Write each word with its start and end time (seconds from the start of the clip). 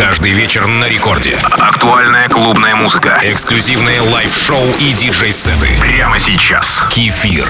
Каждый 0.00 0.32
вечер 0.32 0.66
на 0.66 0.88
рекорде. 0.88 1.36
Актуальная 1.42 2.26
клубная 2.30 2.74
музыка. 2.74 3.20
Эксклюзивные 3.22 4.00
лайв-шоу 4.00 4.66
и 4.78 4.94
диджей-сеты. 4.94 5.68
Прямо 5.78 6.18
сейчас. 6.18 6.82
Кефир. 6.90 7.46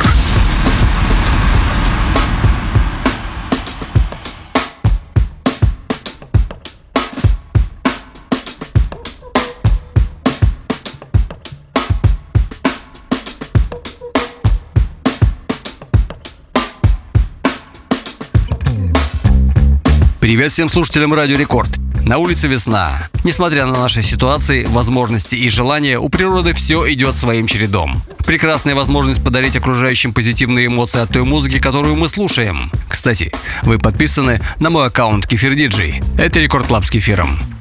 Привет 20.19 20.51
всем 20.51 20.69
слушателям 20.69 21.15
Радио 21.15 21.37
Рекорд. 21.37 21.71
На 22.05 22.19
улице 22.19 22.49
весна. 22.49 23.09
Несмотря 23.25 23.67
на 23.67 23.79
наши 23.79 24.03
ситуации, 24.03 24.65
возможности 24.65 25.37
и 25.37 25.49
желания, 25.49 25.99
у 25.99 26.09
природы 26.09 26.53
все 26.53 26.91
идет 26.93 27.17
своим 27.17 27.47
чередом. 27.47 28.03
Прекрасная 28.27 28.75
возможность 28.75 29.23
подарить 29.23 29.57
окружающим 29.57 30.13
позитивные 30.13 30.67
эмоции 30.67 31.01
от 31.01 31.11
той 31.11 31.25
музыки, 31.25 31.61
которую 31.61 31.97
мы 31.97 32.09
слушаем. 32.09 32.71
Кстати, 32.89 33.33
вы 33.63 33.79
подписаны 33.79 34.41
на 34.59 34.71
мой 34.71 34.87
аккаунт 34.87 35.27
Кефир 35.27 35.55
Диджей. 35.55 36.03
Это 36.17 36.41
Record 36.41 36.67
Club 36.67 36.85
с 36.85 36.91
кефиром. 36.91 37.60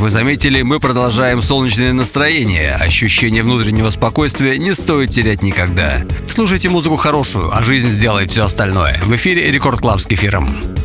Вы 0.00 0.10
заметили, 0.10 0.62
мы 0.62 0.80
продолжаем 0.80 1.42
солнечное 1.42 1.92
настроение. 1.92 2.74
Ощущение 2.74 3.42
внутреннего 3.42 3.90
спокойствия 3.90 4.58
не 4.58 4.74
стоит 4.74 5.10
терять 5.10 5.42
никогда. 5.42 6.02
Слушайте 6.28 6.68
музыку 6.68 6.96
хорошую, 6.96 7.56
а 7.56 7.62
жизнь 7.62 7.88
сделает 7.88 8.30
все 8.30 8.44
остальное. 8.44 9.00
В 9.04 9.14
эфире 9.14 9.50
Record 9.50 9.80
Club 9.80 10.00
с 10.00 10.06
кефиром. 10.06 10.81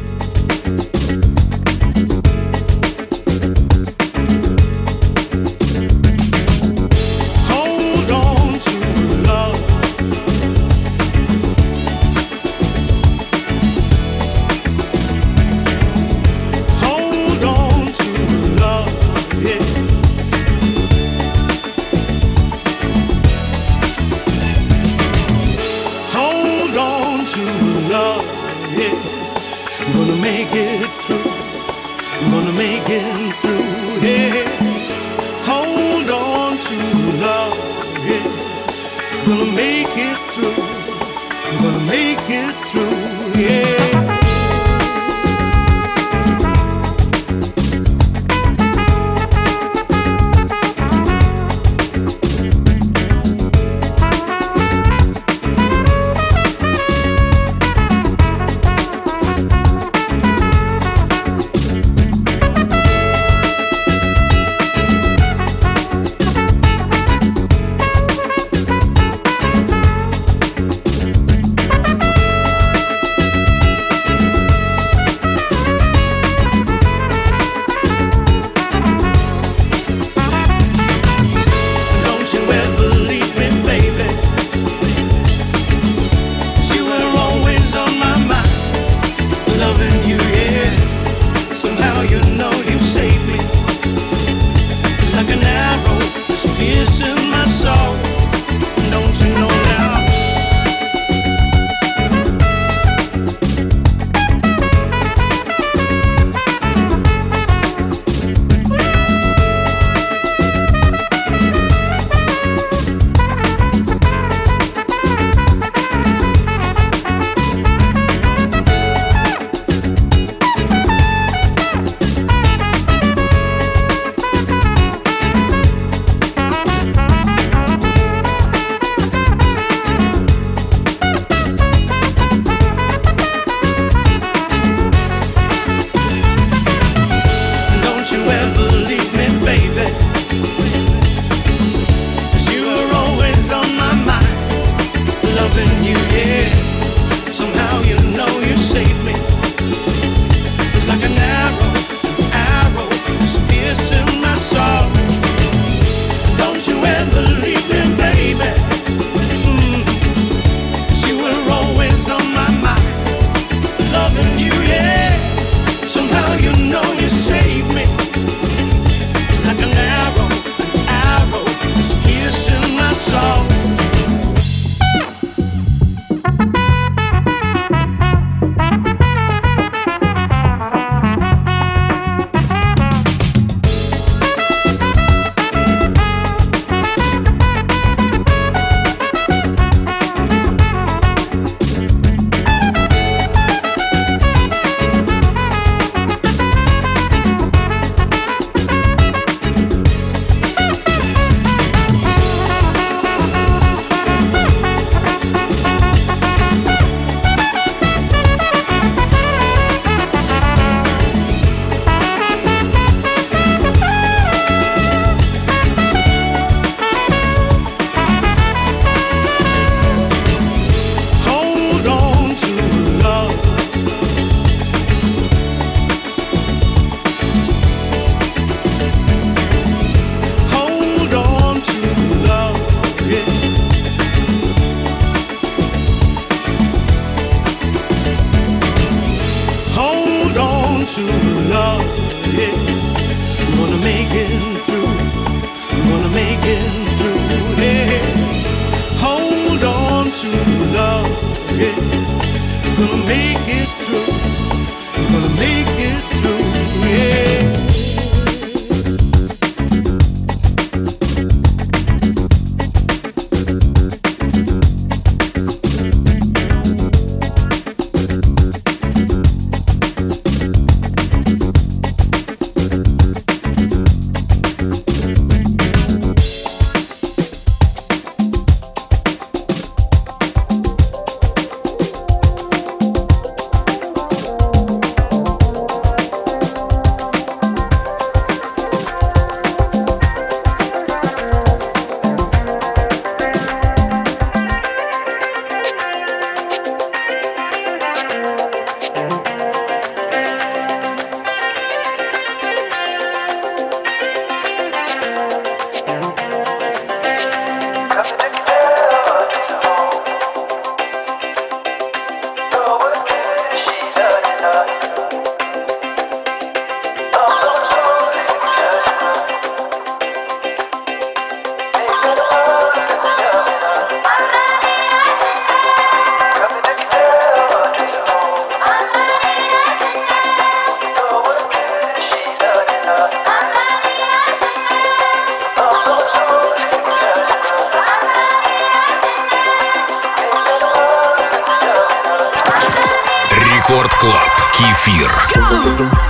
Клаб. 344.00 344.32
Кефир. 344.54 345.12
Go! 345.34 346.07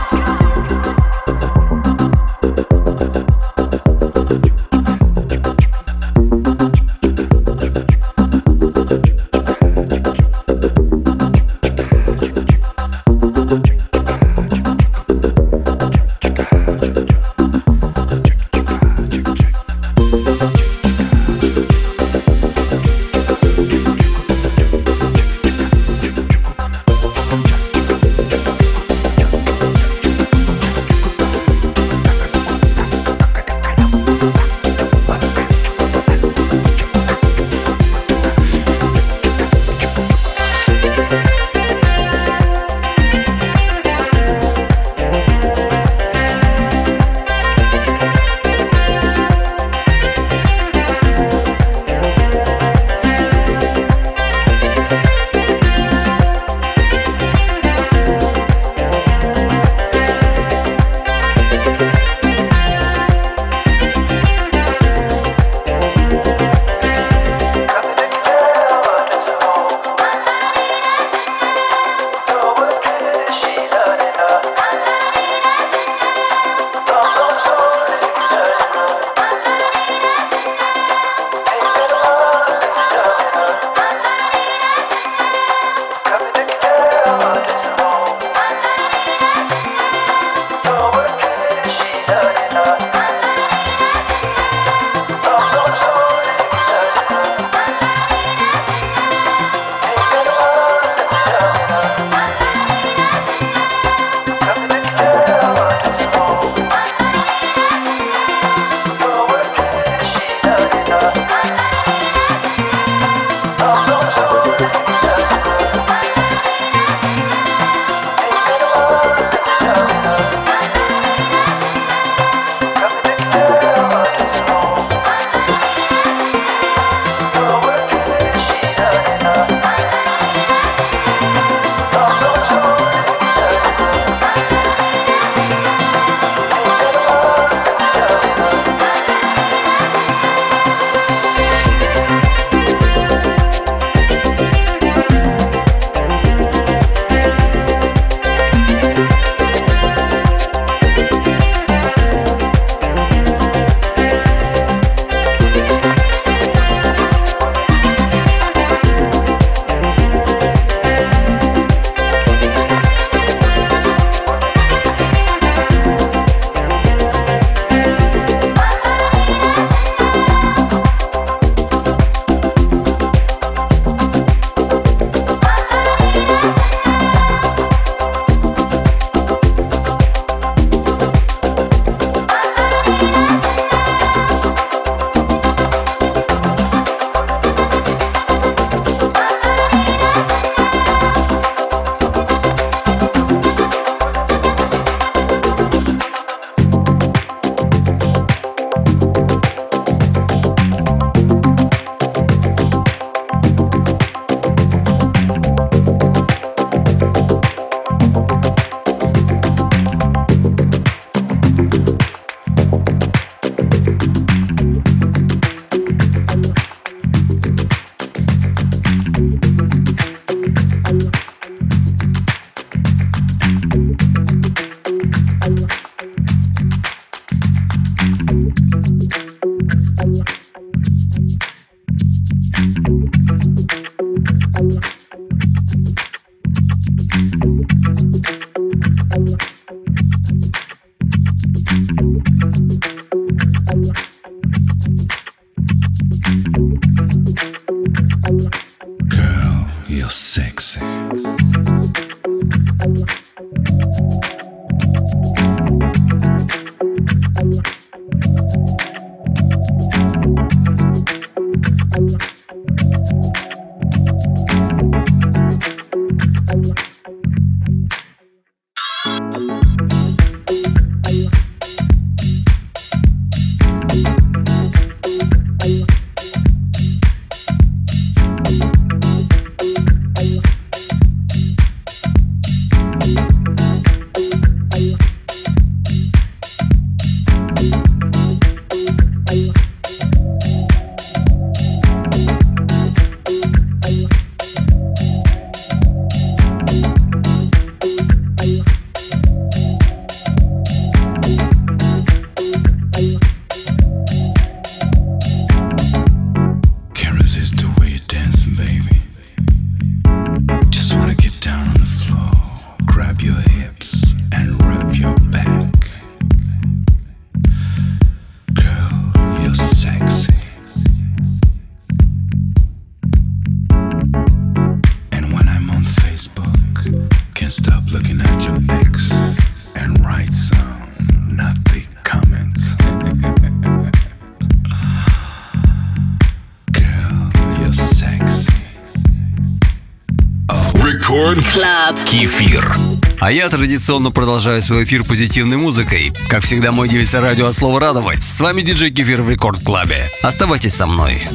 А 343.28 343.32
я 343.34 343.50
традиционно 343.50 344.10
продолжаю 344.10 344.62
свой 344.62 344.86
эфир 344.86 345.04
позитивной 345.04 345.58
музыкой. 345.58 346.14
Как 346.30 346.44
всегда, 346.44 346.72
мой 346.72 346.88
девиз 346.88 347.14
радио 347.14 347.48
от 347.48 347.56
слова 347.56 347.78
«радовать». 347.78 348.24
С 348.24 348.40
вами 348.40 348.62
диджей 348.62 348.90
Кефир 348.90 349.22
в 349.22 349.30
Рекорд 349.30 349.62
Клабе. 349.66 350.10
Оставайтесь 350.24 350.74
со 350.74 350.88
мной. 350.88 351.28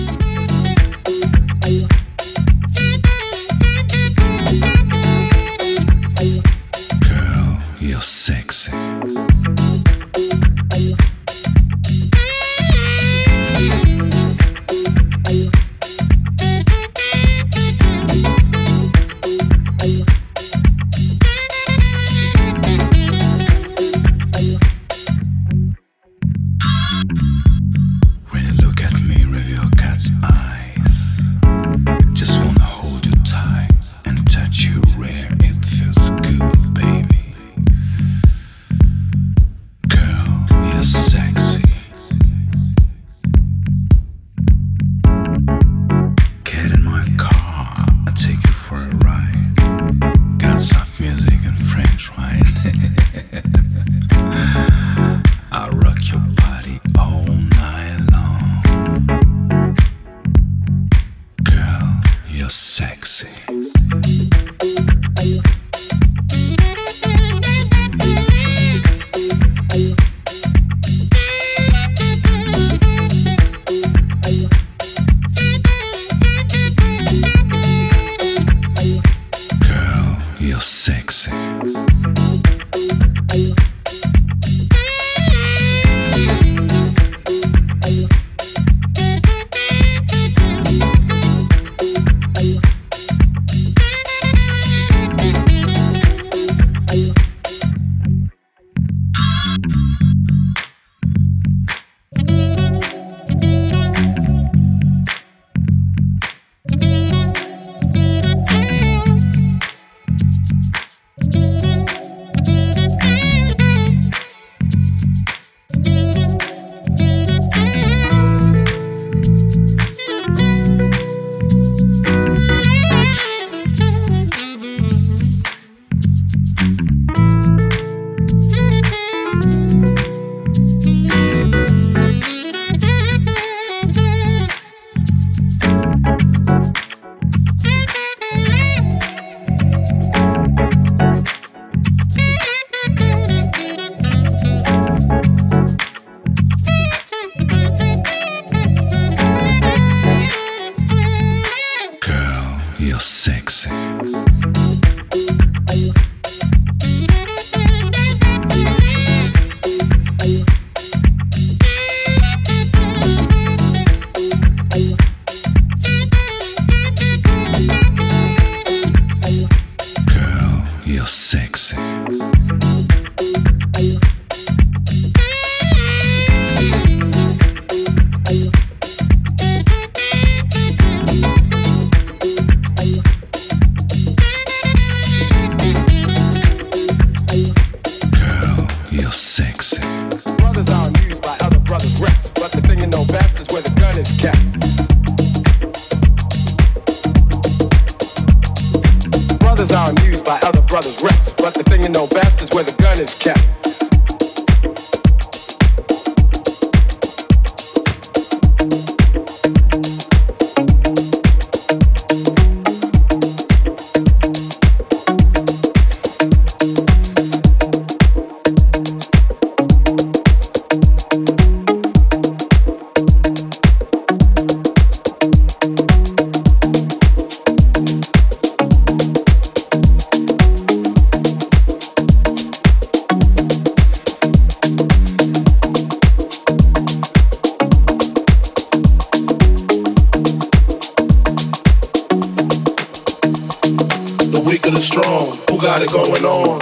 weak 244.53 244.67
of 244.67 244.75
the 244.75 244.81
strong, 244.83 245.35
who 245.49 245.59
got 245.59 245.81
it 245.81 245.91
going 245.91 246.25
on? 246.27 246.59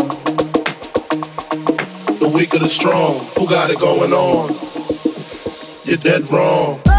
The 2.20 2.31
weak 2.33 2.55
of 2.55 2.61
the 2.61 2.68
strong, 2.68 3.18
who 3.37 3.48
got 3.48 3.68
it 3.68 3.81
going 3.81 4.12
on? 4.12 4.55
You're 5.85 5.96
dead 5.96 6.31
wrong. 6.31 6.89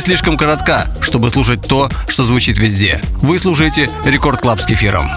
Слишком 0.00 0.36
коротка, 0.36 0.86
чтобы 1.00 1.30
слушать 1.30 1.62
то, 1.62 1.90
что 2.08 2.24
звучит 2.24 2.58
везде. 2.58 3.00
Вы 3.22 3.38
слушаете 3.38 3.90
Record 4.04 4.40
Club 4.40 4.60
с 4.60 4.66
кефиром. 4.66 5.08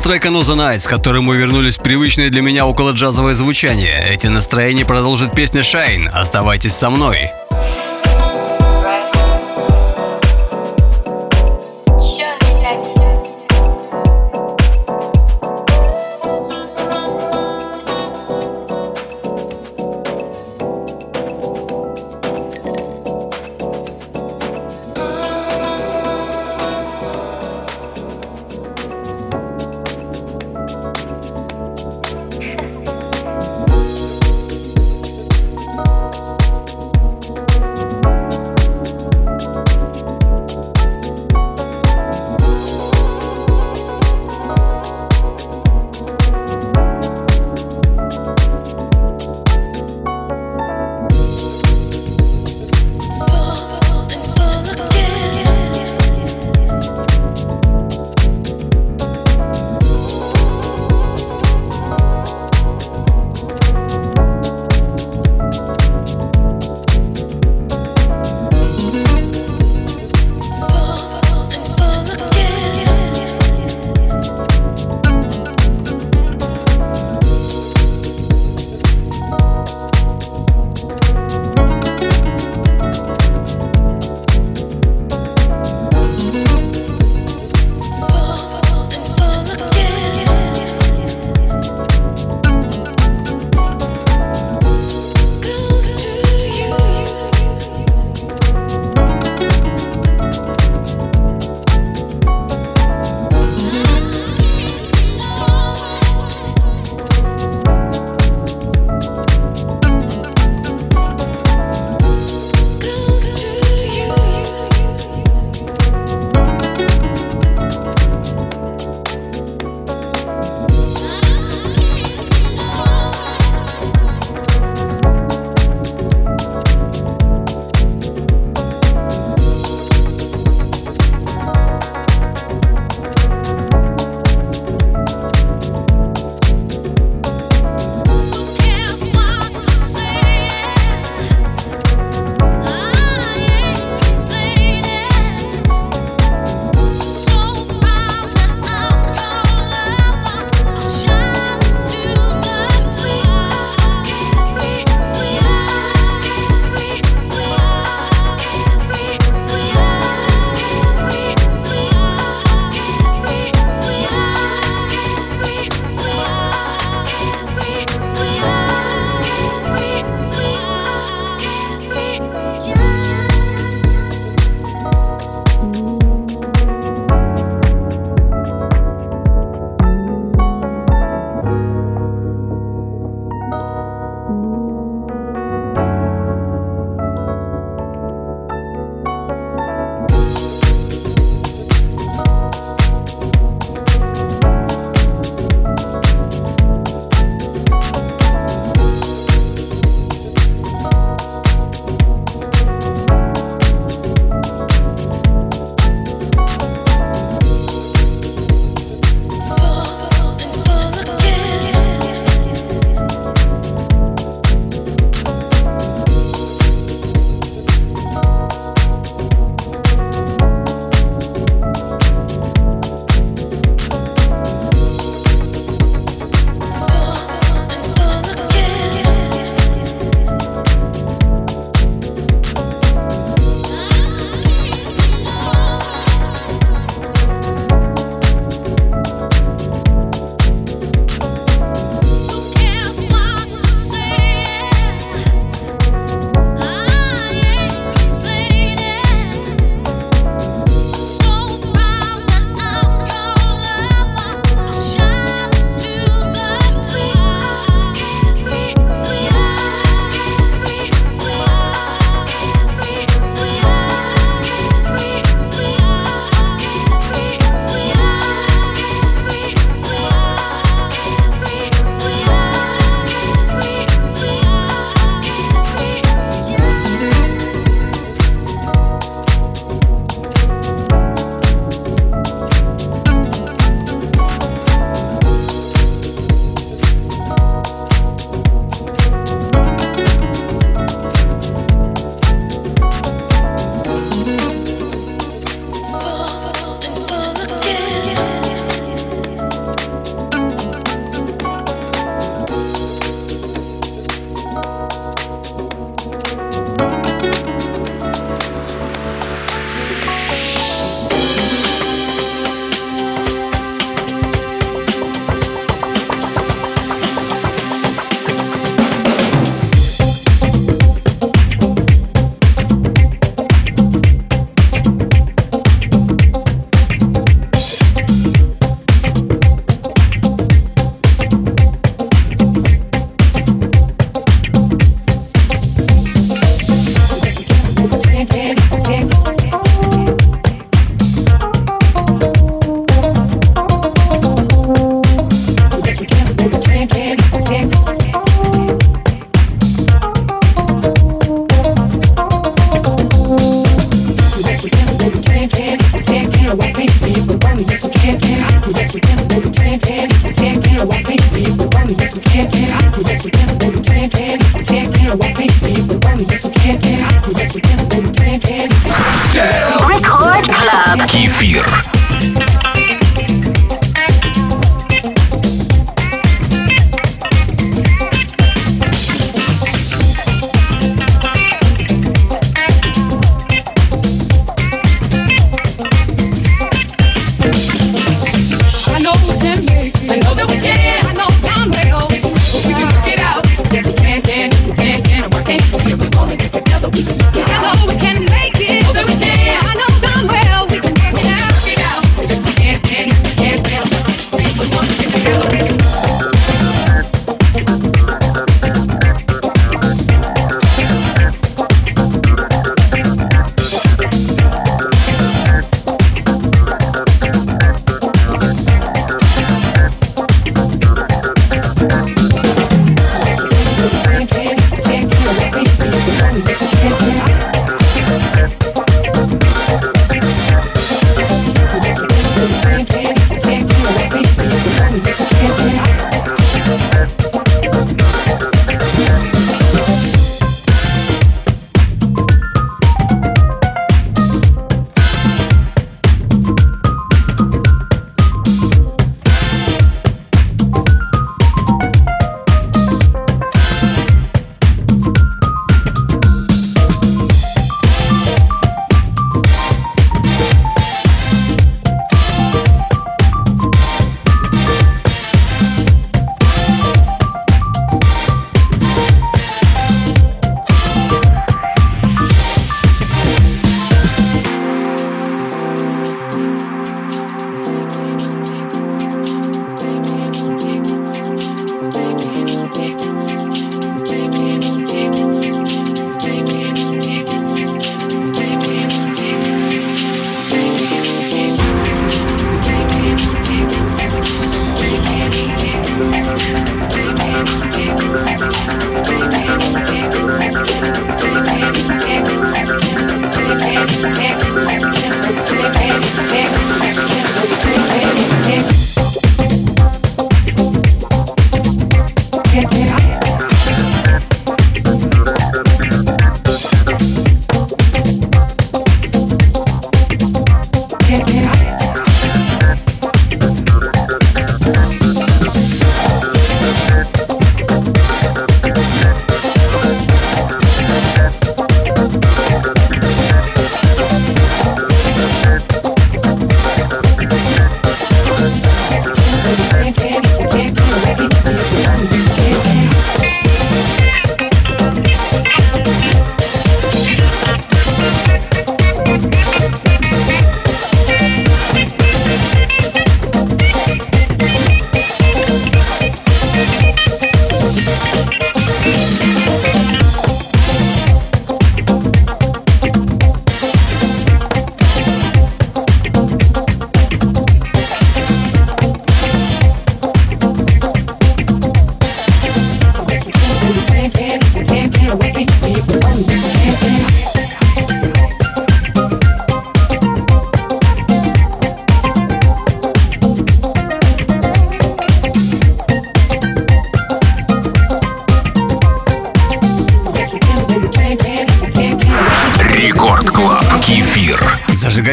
финал 0.00 0.02
трека 0.02 0.28
No 0.28 0.40
The 0.40 0.56
Nights, 0.56 0.86
к 0.86 0.90
которому 0.90 1.32
вернулись 1.34 1.78
привычное 1.78 2.30
для 2.30 2.42
меня 2.42 2.66
около 2.66 2.92
джазовое 2.92 3.34
звучание. 3.34 4.08
Эти 4.08 4.28
настроения 4.28 4.84
продолжит 4.84 5.34
песня 5.34 5.60
Shine 5.60 6.08
«Оставайтесь 6.08 6.74
со 6.74 6.90
мной». 6.90 7.30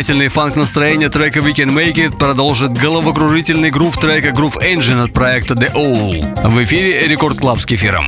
требовательные 0.07 0.29
Фанк-настроение 0.29 1.09
трека 1.09 1.41
We 1.41 1.53
Can 1.53 1.75
Make 1.75 1.95
It 1.95 2.17
продолжит 2.17 2.71
головокружительный 2.71 3.71
грув 3.71 3.97
трека 3.97 4.29
Groove 4.29 4.57
Engine 4.63 5.03
от 5.03 5.11
проекта 5.11 5.53
The 5.53 5.73
All 5.73 6.47
В 6.47 6.63
эфире 6.63 7.05
Record 7.07 7.37
Club 7.37 7.59
с 7.59 7.65
кефиром. 7.65 8.07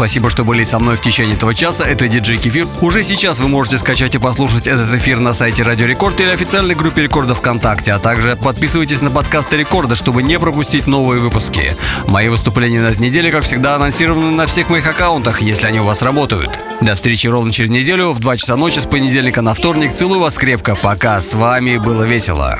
Спасибо, 0.00 0.30
что 0.30 0.46
были 0.46 0.64
со 0.64 0.78
мной 0.78 0.96
в 0.96 1.02
течение 1.02 1.36
этого 1.36 1.54
часа. 1.54 1.84
Это 1.84 2.08
диджей 2.08 2.38
Кефир. 2.38 2.66
Уже 2.80 3.02
сейчас 3.02 3.38
вы 3.38 3.48
можете 3.48 3.76
скачать 3.76 4.14
и 4.14 4.18
послушать 4.18 4.66
этот 4.66 4.94
эфир 4.94 5.20
на 5.20 5.34
сайте 5.34 5.62
Радио 5.62 5.84
Рекорд 5.84 6.18
или 6.22 6.30
официальной 6.30 6.74
группе 6.74 7.02
Рекорда 7.02 7.34
ВКонтакте, 7.34 7.92
а 7.92 7.98
также 7.98 8.34
подписывайтесь 8.34 9.02
на 9.02 9.10
подкасты 9.10 9.58
Рекорда, 9.58 9.96
чтобы 9.96 10.22
не 10.22 10.38
пропустить 10.38 10.86
новые 10.86 11.20
выпуски. 11.20 11.76
Мои 12.06 12.30
выступления 12.30 12.80
на 12.80 12.86
этой 12.86 13.00
неделе, 13.02 13.30
как 13.30 13.42
всегда, 13.42 13.74
анонсированы 13.74 14.30
на 14.30 14.46
всех 14.46 14.70
моих 14.70 14.86
аккаунтах, 14.86 15.42
если 15.42 15.66
они 15.66 15.80
у 15.80 15.84
вас 15.84 16.00
работают. 16.00 16.58
До 16.80 16.94
встречи 16.94 17.26
ровно 17.26 17.52
через 17.52 17.68
неделю 17.68 18.12
в 18.12 18.20
2 18.20 18.38
часа 18.38 18.56
ночи 18.56 18.78
с 18.78 18.86
понедельника 18.86 19.42
на 19.42 19.52
вторник. 19.52 19.92
Целую 19.94 20.20
вас 20.20 20.38
крепко. 20.38 20.76
Пока. 20.76 21.20
С 21.20 21.34
вами 21.34 21.76
было 21.76 22.04
весело. 22.04 22.58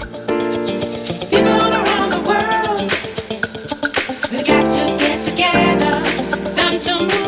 People 6.81 7.20